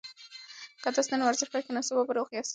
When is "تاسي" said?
0.95-1.09